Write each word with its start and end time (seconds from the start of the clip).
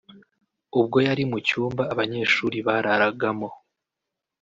ubwo 0.79 0.97
yari 1.07 1.23
mu 1.31 1.37
cyumba 1.47 1.83
abanyeshuri 1.93 2.57
bararagamo 2.67 3.49